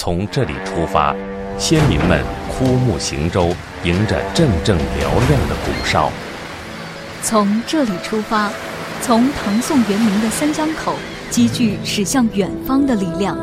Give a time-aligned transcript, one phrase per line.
[0.00, 1.12] 从这里出发，
[1.58, 6.08] 先民们枯木行舟，迎着阵阵嘹亮的鼓哨。
[7.20, 8.48] 从这里出发，
[9.02, 10.94] 从唐宋元明的三江口，
[11.30, 13.36] 积聚驶向远方的力量。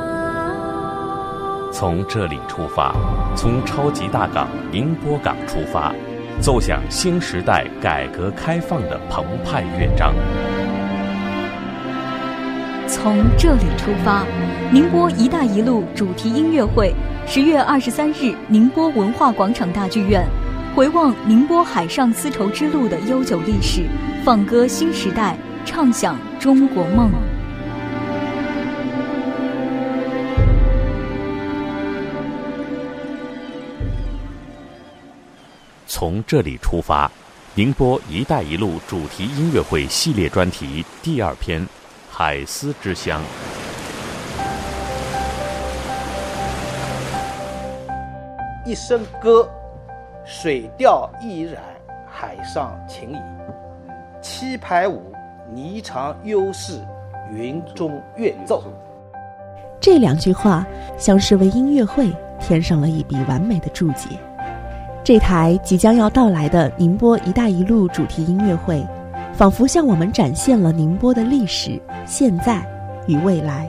[1.74, 2.96] 从这里出发，
[3.36, 5.94] 从超级大港宁波港出发，
[6.40, 10.14] 奏响新时代改革开放的澎湃乐章。
[13.06, 14.26] 从这里出发，
[14.72, 16.92] 宁波“一带一路”主题音乐会，
[17.28, 20.28] 十月二十三日，宁波文化广场大剧院，
[20.76, 23.84] 回望宁波海上丝绸之路的悠久历史，
[24.24, 27.12] 放歌新时代，唱响中国梦。
[35.86, 37.12] 从这里出发，
[37.54, 41.64] 宁波“一带一路”主题音乐会系列专题第二篇。
[42.18, 43.22] 海丝之乡，
[48.66, 49.50] 一声歌，
[50.24, 51.62] 水调依然，
[52.08, 53.18] 海上情谊；
[54.22, 55.12] 七排舞，
[55.54, 56.80] 霓裳优势，
[57.34, 58.64] 云中乐奏。
[59.82, 60.66] 这两句话
[60.98, 64.08] 像是为音乐会添上了一笔完美的注解。
[65.04, 68.82] 这台即将要到来的宁波“一带一路”主题音乐会。
[69.38, 72.66] 仿佛向我们展现了宁波的历史、现在
[73.06, 73.68] 与未来，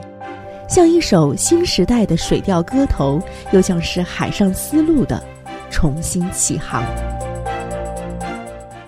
[0.65, 5.21] 像一首新时代的水调歌头，又像是海上丝路的
[5.69, 6.81] 重新起航。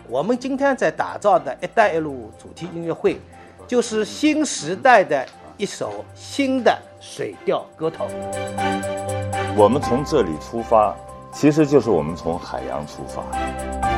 [0.07, 3.19] 我们今天在打造的一带一路主题音乐会，
[3.67, 5.25] 就是新时代的
[5.57, 8.07] 一首新的水调歌头。
[9.57, 10.95] 我们从这里出发，
[11.33, 13.88] 其实就是我们从海洋出发。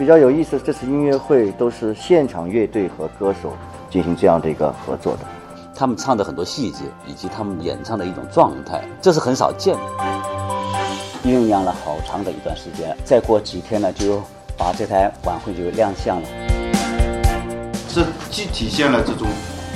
[0.00, 3.52] 比较有意思，这次音乐会都是现场乐队和歌手
[3.90, 5.26] 进行这样的一个合作的。
[5.74, 9.80] 他们唱的很多细节，以及他们演唱的一种状态，这是很少见的。
[11.22, 14.22] 酝酿了好长的一段时间，再过几天呢，就
[14.56, 16.28] 把这台晚会就亮相了。
[17.94, 19.28] 这既体现了这种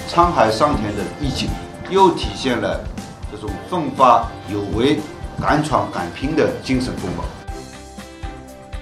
[0.09, 1.51] 沧海桑田的意境，
[1.91, 2.83] 又体现了
[3.31, 4.99] 这种奋发有为、
[5.39, 7.25] 敢闯敢拼的精神风貌。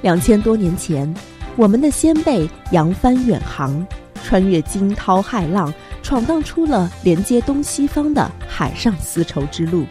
[0.02, 1.12] 两千多年前。
[1.56, 3.86] 我们的先辈扬帆远航，
[4.24, 9.84] 穿越惊涛骇浪，闯荡出了连接东西方的海上丝绸之路。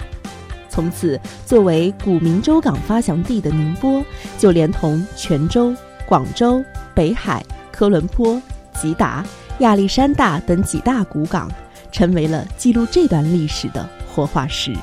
[0.68, 4.04] 从此，作为古明州港发祥地的宁波，
[4.40, 5.76] 就连同泉州、
[6.08, 6.64] 广州、
[6.96, 8.42] 北海、科伦坡、
[8.74, 9.24] 吉达、
[9.60, 11.52] 亚历山大等几大古港，
[11.92, 14.74] 成为了记录这段历史的活化石，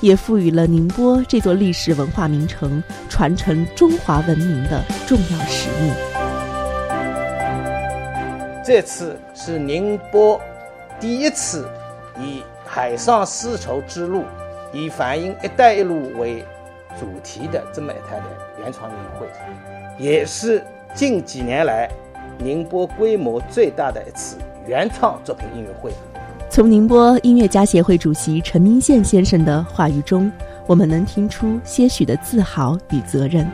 [0.00, 6.05] 也赋予了宁波这座历史文化名城传承中华文明的重要使命。
[8.66, 10.40] 这次是宁波
[10.98, 11.68] 第一次
[12.18, 14.24] 以海上丝绸之路，
[14.72, 16.44] 以反映“一带一路”为
[16.98, 18.24] 主题的这么一台的
[18.58, 19.28] 原创音乐会，
[20.04, 21.88] 也是近几年来
[22.38, 25.92] 宁波规模最大的一次原创作品音乐会。
[26.50, 30.28] 从宁波音乐家协会主席陈明宪先生的话语中，
[30.66, 33.46] 我们能听出些许的自豪与责任。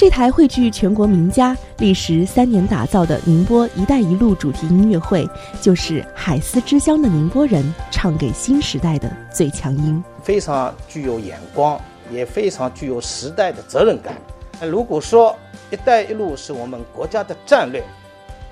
[0.00, 5.28] 这台汇聚全国名家、历时三年打造的宁波“一带一路”主题音乐会，
[5.60, 11.78] 就是海丝之乡的宁波人唱给新时代的最强音，非常具有眼光，
[12.10, 14.14] 也非常具有时代的责任感。
[14.58, 15.36] 那如果说
[15.70, 17.84] “一带一路”是我们国家的战略，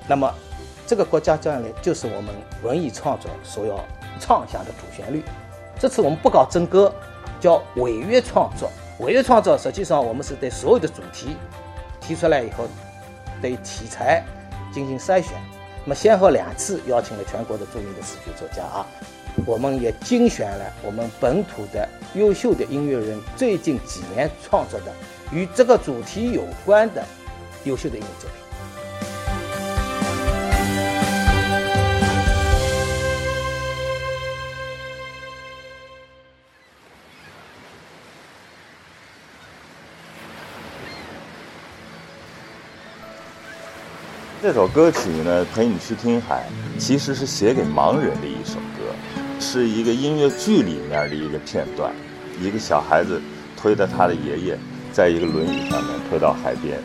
[0.07, 0.31] 那么
[0.87, 2.27] 这个国家战略就是我们
[2.63, 3.83] 文艺创作所要
[4.21, 5.25] 唱响的主旋律。
[5.79, 6.93] 这次我们不搞真歌，
[7.41, 8.71] 叫违约创作。
[8.99, 11.37] 文乐创作实际上，我们是对所有的主题
[12.01, 12.67] 提出来以后，
[13.41, 14.25] 对题材
[14.73, 15.35] 进行筛选。
[15.85, 18.85] 那么先后两次邀请了全国的著名的词曲作家啊，
[19.47, 24.93] 我们也精选了我们本土的优秀的音乐人最近几年创作的
[25.33, 27.05] 与这个主题有关的
[27.63, 28.48] 优秀的音乐作品。
[44.41, 46.47] 这首歌曲呢，陪你去听海，
[46.79, 48.95] 其实是写给盲人的一首歌，
[49.41, 51.93] 是一个音乐剧里面的一个片段。
[52.41, 53.21] 一个小孩子
[53.57, 54.59] 推着他的爷爷，
[54.93, 56.79] 在一个轮椅上面推到海边。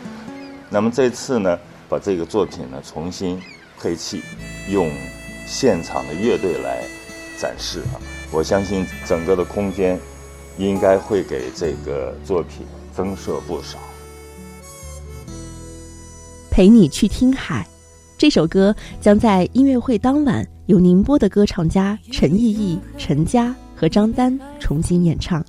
[0.68, 1.56] 那么这次呢，
[1.88, 3.40] 把这个作品呢重新
[3.78, 4.20] 配器，
[4.68, 4.90] 用
[5.46, 6.82] 现场的乐队来
[7.38, 8.02] 展示啊。
[8.32, 9.96] 我相信整个的空间
[10.58, 13.78] 应该会给这个作品增色不少。
[16.54, 17.66] 陪你去听海，
[18.16, 25.44] 这首歌将在音乐会当晚由宁波的歌唱家陈奕奕、陈佳和张丹重新演唱。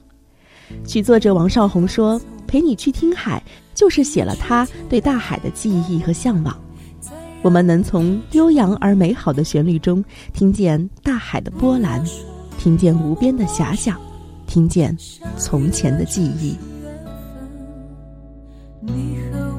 [0.84, 3.40] 曲作者王少红说：“陪你去听海，
[3.76, 6.60] 就是写了他对大海的记忆和向往。
[7.44, 10.04] 我们能从悠扬而美好的旋律中
[10.34, 12.04] 听见大海的波澜，
[12.58, 13.96] 听见无边的遐想，
[14.48, 14.98] 听见
[15.38, 16.58] 从前的记忆。
[18.82, 19.55] 你和我，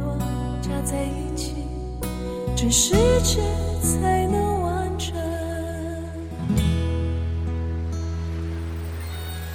[2.56, 3.42] 这世界
[3.82, 5.12] 才能完整。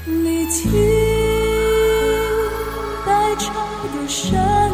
[0.06, 0.72] 你听
[3.04, 3.52] 白潮
[3.92, 4.71] 的声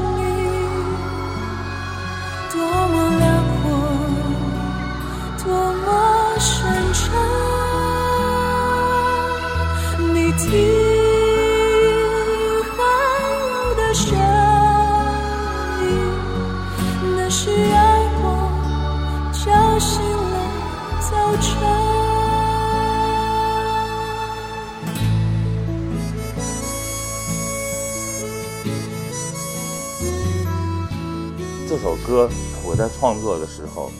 [32.07, 32.29] 歌
[32.65, 33.91] 我在创作的时候，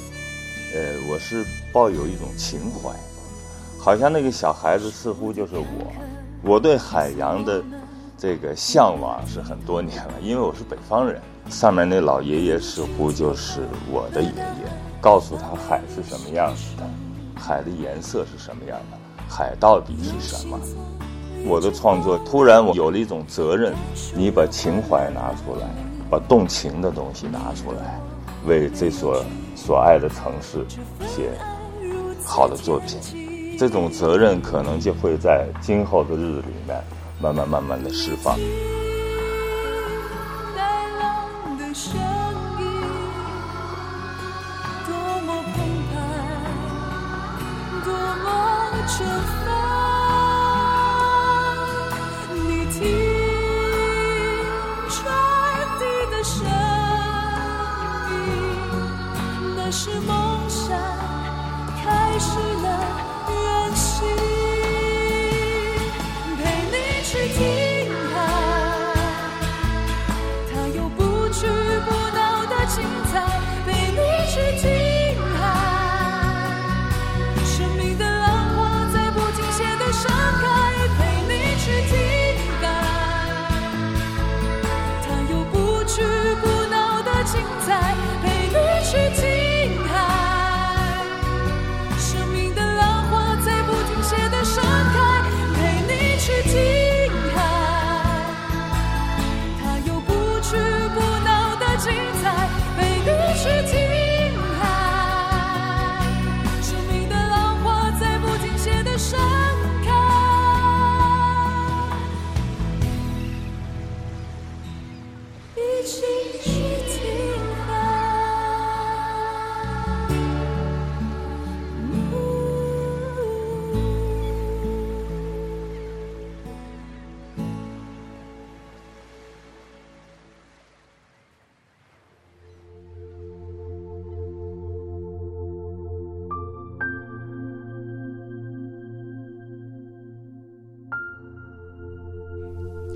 [0.74, 2.90] 呃，我是抱有一种情怀，
[3.78, 5.92] 好像那个小孩子似乎就是我。
[6.42, 7.62] 我对海洋的
[8.18, 11.22] 这个向往是很多年了，因为我是北方人。
[11.50, 14.72] 上面那老爷爷似乎就是我的爷爷，
[15.02, 16.84] 告诉他海是什么样子的，
[17.36, 20.58] 海的颜色是什么样的，海到底是什么。
[21.46, 23.74] 我的创作突然我有了一种责任，
[24.16, 25.68] 你把情怀拿出来。
[26.10, 28.00] 把动情的东西拿出来，
[28.46, 29.24] 为这所
[29.56, 30.66] 所爱的城市
[31.06, 31.32] 写
[32.26, 36.82] 好的作品，这种责任可能就会在今后的日子里面
[37.20, 38.38] 慢慢慢慢的释放。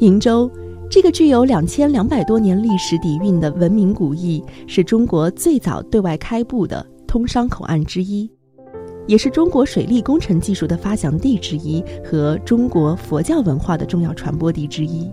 [0.02, 0.50] 瀛洲，
[0.90, 8.28] 这个具有两千两百多年历史底蕴的文明古驿，是中国最早对外开埠的通商口岸之一，
[9.06, 15.08] 也是中国水利工程技术的发祥地之一和中国佛教文化的重要传播地之一。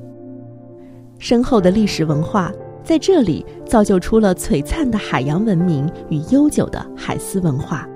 [1.19, 2.51] 深厚的历史文化
[2.83, 7.87] 在这里造就出了璀璨的海洋文明与悠久的海丝文化。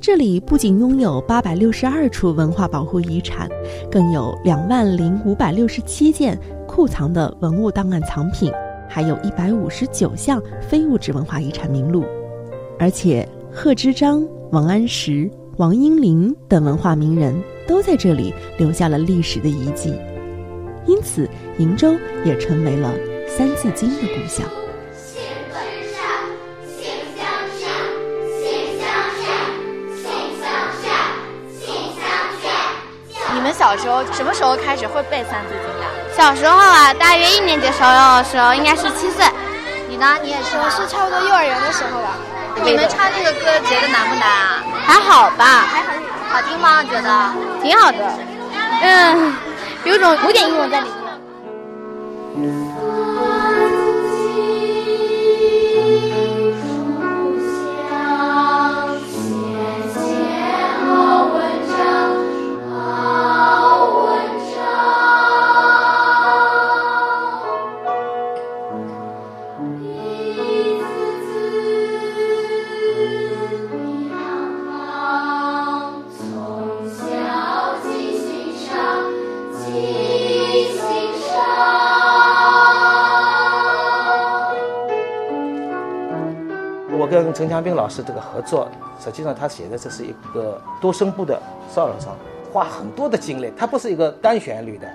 [0.00, 3.46] 这里不仅拥有八百六十二处文化保护遗产，
[3.90, 8.50] 更有两万零五百六十七件库藏的文物档案藏品，
[8.88, 12.02] 还有一百五十九项非物质文化遗产名录。
[12.78, 17.38] 而且，贺知章、王安石、王英林等文化名人
[17.68, 19.92] 都在这里留下了历史的遗迹，
[20.86, 21.28] 因此
[21.58, 22.94] 瀛洲也成为了
[23.28, 24.48] 《三字经》的故乡。
[33.70, 35.86] 小时候什么时候开始会背《三字经》的？
[36.12, 39.24] 小时候啊，大约一年级时候的时候，应该是七岁。
[39.88, 40.18] 你呢？
[40.20, 40.56] 你也是？
[40.58, 42.18] 我是差不多幼儿园的时候吧。
[42.64, 44.64] 你们唱这个歌觉得难不难啊？
[44.84, 45.68] 还好吧。
[45.70, 45.92] 还好，
[46.30, 46.82] 好听吗？
[46.82, 47.98] 觉得挺好的。
[48.82, 49.36] 嗯，
[49.84, 50.88] 有种古典韵味在里
[52.34, 52.69] 面。
[87.40, 88.68] 陈强斌老师这个合作，
[89.02, 91.40] 实际上他写的这是一个多声部的
[91.74, 92.14] 少儿唱，
[92.52, 94.86] 花很多的精力，它不是一个单旋律的。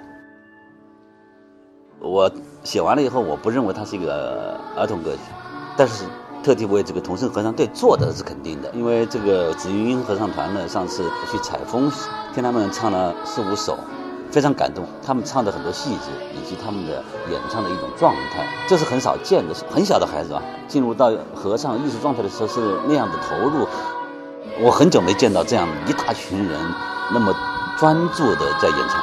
[1.99, 2.31] 我
[2.63, 5.21] 写完了以后，我不认为它是一个儿童歌曲，
[5.75, 6.05] 但是
[6.43, 11.91] 特地为这个童声合唱队做的是肯定的，因为这个紫云音合唱团呢，上次去采风，
[12.35, 13.75] 听他们唱了四五首，
[14.35, 14.85] 非常感动。
[15.01, 17.01] 他们唱的很多细节，以及他们的
[17.31, 19.55] 演唱的一种状态，这是很少见的。
[19.71, 23.65] 很小的孩子啊，进入到合唱艺术状态的时候是那样的投入，
[24.59, 26.59] 我很久没见到这样一大群人
[27.13, 27.33] 那么
[27.79, 29.01] 专注的在演唱。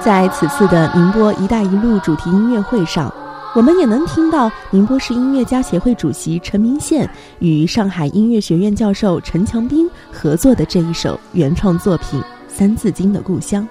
[0.00, 3.12] 在此次的宁波“一带一路”主题音乐会上，
[3.52, 7.08] 我们也能听到宁波市音乐家协会主席陈明宪
[7.40, 13.64] 与上海音乐学院教授陈强斌合作的这一首原创作品《三字经的故乡》。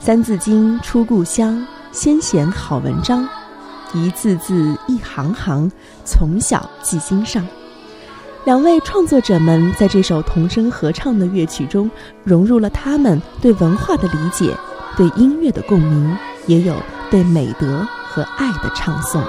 [0.00, 3.28] 三字经出故乡，先贤好文章，
[3.94, 5.70] 一字字一行行，
[6.04, 7.46] 从小记心上。
[8.44, 11.88] 两位创作者们在这首童声合唱的乐曲中，
[12.24, 14.52] 融入了他们对文化的理解。
[14.96, 16.74] 对音乐的共鸣，也有
[17.10, 19.20] 对美德和爱的唱颂。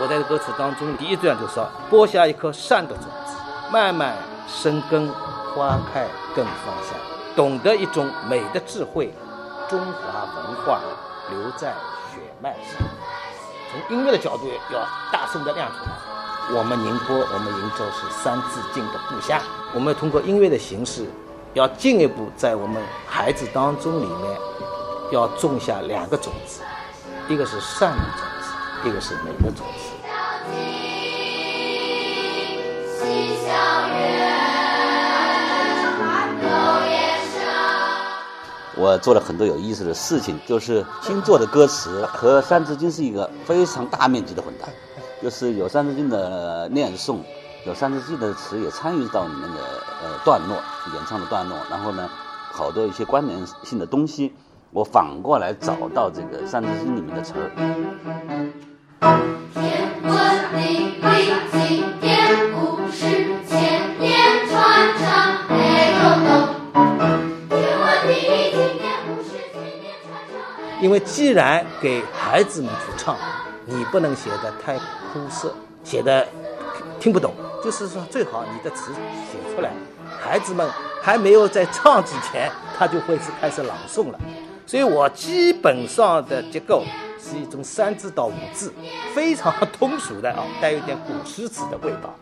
[0.00, 3.36] 我在歌词当中，第一段就说：“播下一颗善的种子，
[3.70, 4.16] 慢慢
[4.48, 5.08] 生根，
[5.54, 6.98] 花开更芳香。”
[7.36, 9.14] 懂得一种美的智慧，
[9.68, 10.80] 中华文化。
[11.30, 11.68] 留在
[12.10, 12.97] 血脉上。
[13.70, 14.80] 从音乐的角度要
[15.12, 15.90] 大声的亮出来。
[16.50, 19.38] 我们宁波，我们鄞州是《三字经》的故乡。
[19.74, 21.06] 我们通过音乐的形式，
[21.52, 24.38] 要进一步在我们孩子当中里面，
[25.12, 26.62] 要种下两个种子，
[27.28, 29.84] 一个是善的种子，一个是美的种子。
[38.78, 44.68] 我做了很多有意思的事情，就是新做的歌词和《三字经》是一个非常大面积的混搭，
[45.20, 47.18] 就是有《三字经》的念诵，
[47.66, 49.58] 有《三字经》的词也参与到里面的
[50.02, 50.56] 呃段落。
[50.94, 52.08] 演唱的段落，然后呢，
[52.52, 54.32] 好多一些关联性的东西，
[54.70, 57.50] 我反过来找到这个《三字经》里面的词儿。
[61.60, 61.97] 天
[70.88, 73.14] 因为既然给孩子们去唱，
[73.66, 75.54] 你不能写的太枯涩，
[75.84, 76.26] 写的
[76.98, 77.34] 听不懂。
[77.62, 78.90] 就是说，最好你的词
[79.30, 79.70] 写出来，
[80.18, 80.66] 孩子们
[81.02, 84.18] 还没有在唱之前，他就会是开始朗诵了。
[84.66, 86.82] 所以我基本上的结构
[87.20, 88.72] 是一种三字到五字，
[89.14, 92.14] 非常 通俗的啊，带有点古诗词的味道。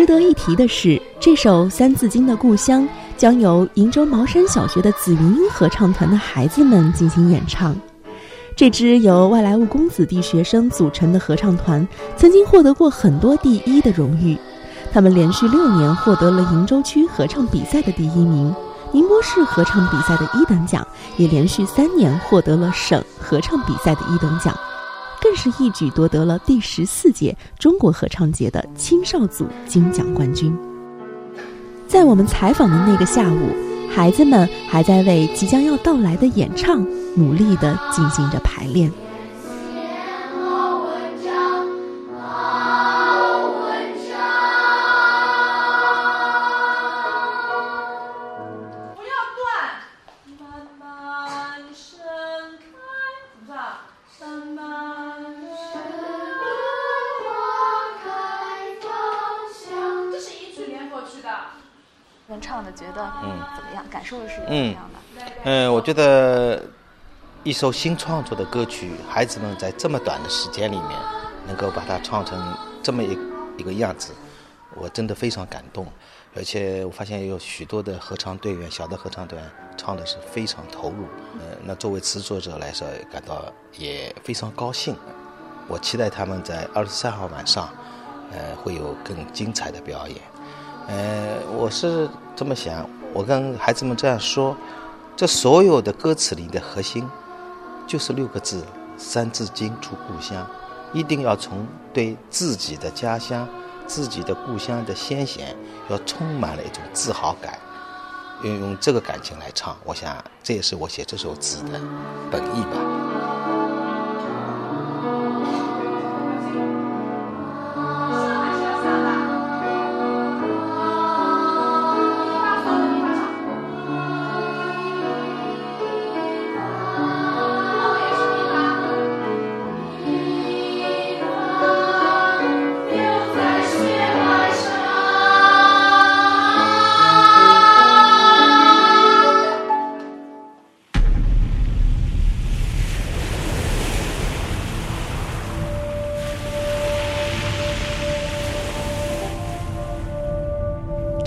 [0.00, 2.82] 值得一提的是，这首《三字经的故乡》
[3.18, 7.76] 将由鄞州茅山小学的紫云英合唱团的孩子们进行演唱。
[8.56, 14.38] 这支由外来务工子弟学生组成的合唱团，曾经获得过很多第一的荣誉。
[14.90, 18.54] 他们连续六年获得了鄞州区合唱比赛的第一名，
[18.92, 20.82] 宁波市合唱比赛的一等奖，
[21.18, 24.56] 也连续三年获得了省合唱比赛的一等奖。
[25.20, 30.56] 更是一举夺得了第十四届中国合唱节的青少组金奖冠军。
[31.86, 33.50] 在我们采访的那个下午，
[33.90, 36.86] 孩子们还在为即将要到来的演唱
[37.16, 38.90] 努力地进行着排练。
[65.80, 66.62] 我觉得
[67.42, 70.90] 一首新创作的歌曲，孩子们在这么短的时间里面
[71.46, 72.38] 能够把它唱成
[72.82, 73.18] 这么一
[73.56, 74.12] 一个样子，
[74.76, 75.86] 我真的非常感动。
[76.36, 79.42] 而且我发现有许多的合唱队员，小的合唱团
[79.74, 81.04] 唱的是非常投入。
[81.38, 84.94] 呃，那作为词作者来说，感到也非常高兴。
[85.66, 87.70] 我期待他们在二十三号晚上，
[88.32, 90.18] 呃，会有更精彩的表演。
[90.88, 92.06] 呃，我是
[92.36, 94.54] 这么想，我跟孩子们这样说：，
[95.20, 97.06] 这所有的歌词里的核心，
[97.86, 98.64] 就是六个字
[98.96, 100.48] “三字经出故乡”，
[100.94, 103.46] 一定要从对自己的家乡、
[103.86, 105.54] 自己的故乡的先贤，
[105.90, 107.58] 要充满了一种自豪感，
[108.42, 111.78] 运用这个感情来唱，我想这也是我写这首词的
[112.30, 113.09] 本意吧。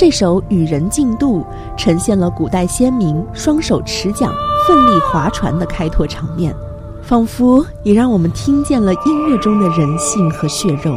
[0.03, 1.39] 这首《与人竞渡》
[1.77, 4.29] 呈现了古代先民双手持桨、
[4.67, 6.53] 奋力划船的开拓场面，
[7.01, 10.93] 仿佛也让我们听见了音乐中的人性和血肉。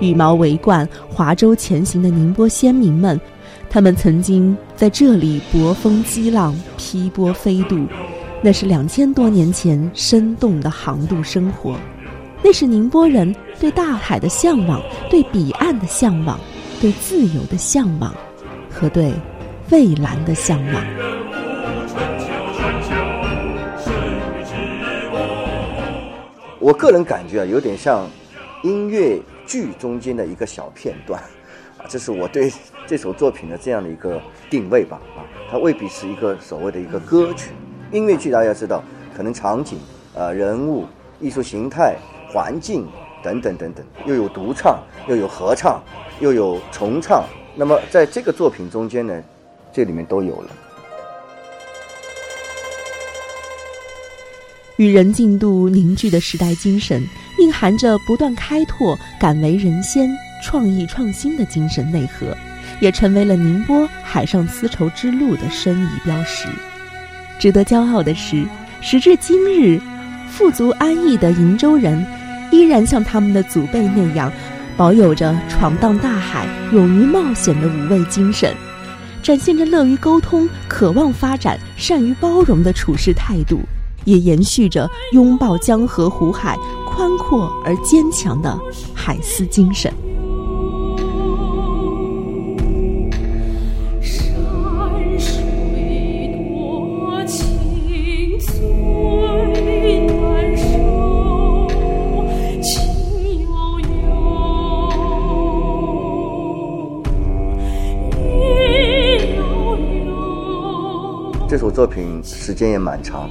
[0.00, 3.20] 羽毛为冠，划舟前行的宁波先民们，
[3.68, 7.86] 他们曾经在这里搏风激浪、劈波飞渡，
[8.40, 11.74] 那是两千多年前生动的航渡生活，
[12.42, 16.38] 那是宁波人对大海的向往，对彼岸的向往，
[16.80, 18.14] 对自由的向往，
[18.70, 19.12] 和对
[19.68, 20.84] 蔚蓝的向往。
[26.60, 28.06] 我个人感觉啊，有点像
[28.62, 29.20] 音乐。
[29.48, 31.18] 剧中间的一个小片段，
[31.78, 32.52] 啊，这是我对
[32.86, 37.52] 这首作品的这样的一个定位吧，啊，它未必是一个所谓的一个歌曲。
[37.90, 38.84] 音乐剧大家知道，
[39.16, 39.78] 可能场景、
[40.12, 40.84] 呃人物、
[41.18, 41.96] 艺术形态、
[42.30, 42.86] 环境
[43.22, 45.82] 等等等等，又有独唱，又有合唱，
[46.20, 47.24] 又有重唱。
[47.56, 49.22] 那么在这个作品中间呢，
[49.72, 50.50] 这里面都有了。
[54.78, 57.04] 与人进度凝聚的时代精神，
[57.40, 60.08] 蕴含着不断开拓、敢为人先、
[60.40, 62.36] 创意创新的精神内核，
[62.80, 66.46] 也成为了宁波海上丝绸之路的申遗标识。
[67.40, 68.46] 值得骄傲的是，
[68.80, 69.80] 时至今日，
[70.30, 72.06] 富足安逸的瀛洲人，
[72.52, 74.32] 依然像他们的祖辈那样，
[74.76, 78.54] 保有着闯荡大海、勇于冒险的无畏精神，
[79.24, 83.60] 展现着乐于沟通、渴望发展、善于包容的处事态度。
[84.08, 88.58] 也延续着拥抱江河湖海、宽阔而坚强的
[88.94, 89.92] 海丝精神。
[111.46, 113.30] 这首作品时间也蛮长。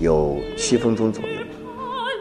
[0.00, 1.28] 有七分钟左右，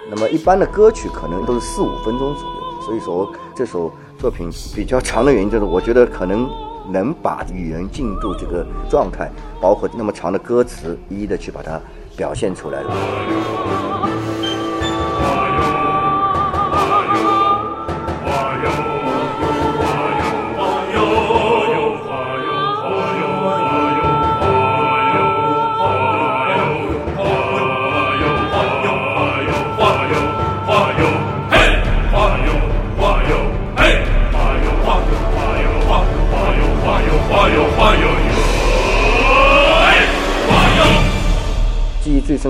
[0.09, 6.49] 那么一般的歌曲可能都是四五分钟左右，所以说这首作品比较长的原因就是，我觉得可能
[6.91, 11.79] 能把语言进度这个状态，包括那么长的歌词，一一的去把它
[12.15, 13.92] 表现出来了。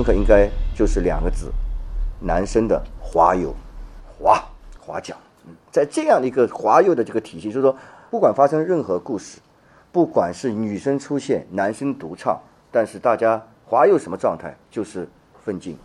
[0.04, 1.50] 刻应该就是两个字，
[2.20, 3.54] 男生的华友，
[4.18, 4.44] 华
[4.78, 5.16] 华奖。
[5.70, 7.76] 在这样的一个华友的这个体系，就是说，
[8.10, 9.40] 不管发生任何故事，
[9.90, 12.40] 不管是女生出现，男生独唱，
[12.70, 15.08] 但是大家华友什么状态，就是
[15.44, 15.76] 奋进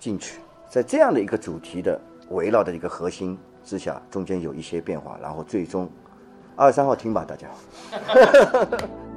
[0.00, 0.40] 进取。
[0.68, 5.88] 在这样的一个主题的围绕的一个核心之下，中间有一些变化，然后最终
[6.56, 7.48] 二十三号听吧，大家。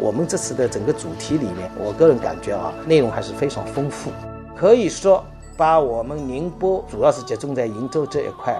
[0.00, 4.12] 我们这次的整个主题里面，我个人感觉啊，内容还是非常丰富。
[4.56, 5.24] 可以说，
[5.56, 8.56] 把我们宁波主要是集中在鄞州这一块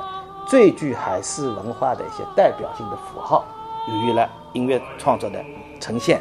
[0.49, 3.45] 最具海事文化的一些代表性的符号，
[3.87, 5.39] 予以了音乐创作的
[5.79, 6.21] 呈现，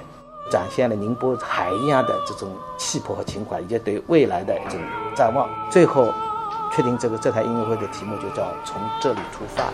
[0.52, 4.80] 展现了宁波海一样的这种气魄和情怀，以及对未来的一种
[5.16, 5.50] 展望。
[5.72, 6.14] 最后，
[6.76, 9.74] 确定这个这台音乐会的题目就叫“从这里出发”。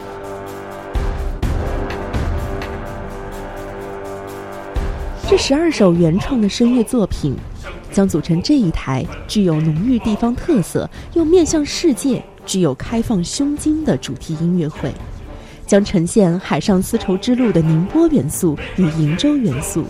[5.33, 7.35] 这十二首原创的声乐作品，
[7.91, 14.93] 将组成这一台具有浓郁地方特色又面向世界、具有开放胸襟的主题音乐会，
[15.65, 19.85] 将呈现海上丝绸之路的宁波元素与瀛洲元素，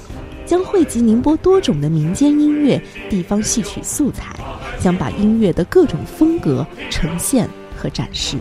[0.45, 4.33] 将汇集宁波多种的民间音乐、地方戏曲素材，
[4.79, 8.37] 将把音乐的各种风格呈现和展示。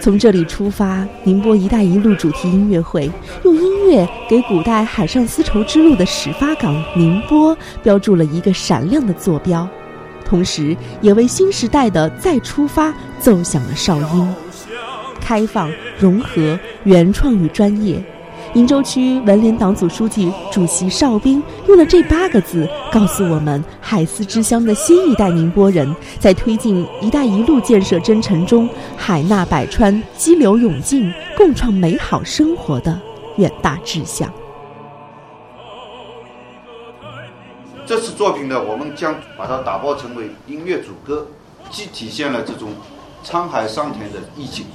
[0.00, 3.10] 从这里出发，宁波“一带一路”主题音乐会
[3.42, 9.66] 用音乐给古代海上丝绸之路的始发港宁波标注了一个闪亮的坐标，
[10.24, 14.34] 同时也为新时代的再出发奏响了哨音。
[15.20, 18.02] 开放、融合、原创与专业。
[18.54, 32.98] 鄞州区文联党组书记、主席邵兵用了这八个字，告诉我们海丝之乡的新一代宁波人，在推进“一带一路”建设征程中，海纳百川、激流勇进，共创美好生活的
[33.38, 34.30] 远大志向。
[37.86, 41.26] 这次作品呢，我们将把它打包成为音乐主歌，
[41.70, 42.68] 既体现了这种
[43.24, 44.66] 沧海桑田的意境，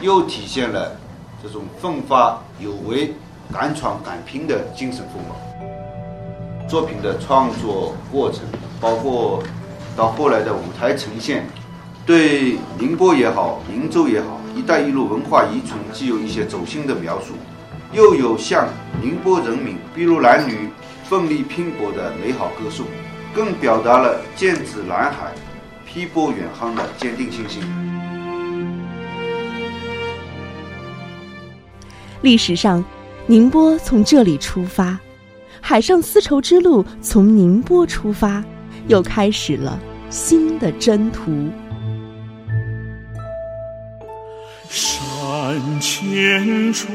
[0.00, 0.96] 又体现了。
[1.42, 3.12] 这种奋发有为、
[3.52, 5.34] 敢闯敢拼的精神风貌。
[6.68, 8.42] 作品的创作过程，
[8.80, 9.42] 包括
[9.96, 11.44] 到后来的舞台呈现，
[12.06, 17.34] 对宁波也好、鄞州也好，“一带一路”文化遗存既有一些走心的描述，
[17.92, 18.66] 又有向
[19.02, 20.70] 宁波人民比如男女、
[21.04, 22.86] 奋力拼搏的美好歌颂，
[23.34, 25.30] 更表达了剑指蓝海、
[25.84, 27.62] 劈波远航的坚定信心。
[32.22, 32.82] 历史上，
[33.26, 34.98] 宁波从这里出发，
[35.60, 38.42] 海上丝绸之路从宁波出发，
[38.88, 39.78] 又开始了
[40.08, 41.50] 新的征途。
[45.42, 46.86] 山千重，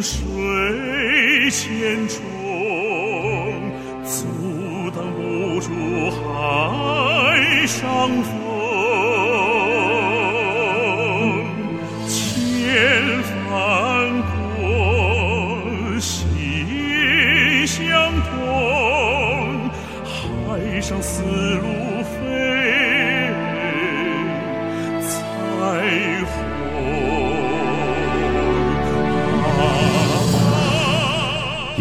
[0.00, 2.22] 水千重，
[4.04, 4.24] 阻
[4.94, 5.68] 挡不住
[6.12, 8.38] 海上风。“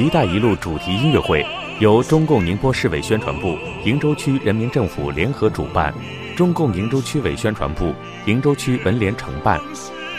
[0.05, 1.43] 一带一路”主题音乐会
[1.79, 5.91] 由中共宁波市委宣传部、鄞州区人民政府联合主办，
[6.35, 7.91] 中共鄞州区委宣传部、
[8.23, 9.59] 鄞州区文联承办。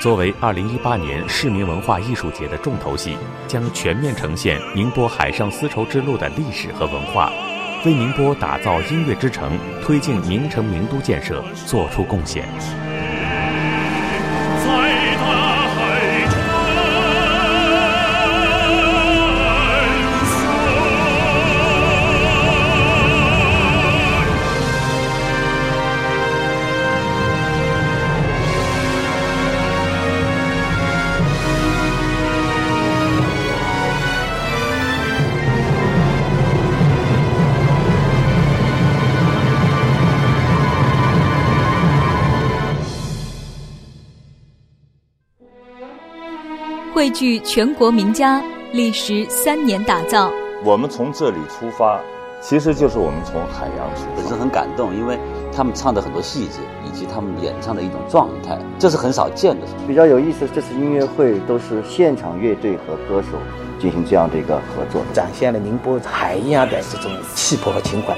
[0.00, 7.32] 作为2018年市民文化艺术节的重头戏，将全面呈现宁波海上丝绸之路的历史和文化，
[7.84, 12.44] 为宁波打造音乐之城、推进名城名都建设作出贡献。
[46.96, 50.32] 汇聚全国名家，历时三年打造。
[50.64, 52.00] 我们从这里出发，
[52.40, 54.16] 其实就是我们从海洋出发。
[54.16, 55.18] 本身很感动，因为
[55.54, 59.66] 他们唱的很多细节，以及他们演唱的一种状态，这是很少见的。
[59.86, 63.36] 比较有意思，这次音乐会都是现场乐队和歌手
[63.78, 68.16] 进行这样的一个合作，展现了宁波海一样的这种气魄和情怀。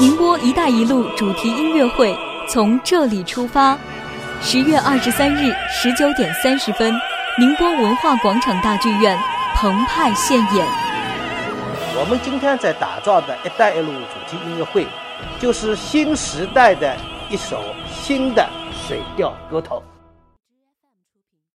[0.00, 3.78] 宁波“一带一路”主题音乐会从这里出发。
[4.42, 6.92] 十月二十三日十九点三十分，
[7.38, 9.16] 宁波文化广场大剧院
[9.54, 10.66] 澎湃现演。
[11.94, 14.86] 我们今天在打造的“一带一路”主题音乐会，
[15.38, 16.96] 就是新时代的
[17.28, 18.48] 一首新的
[18.88, 19.82] 水调歌头。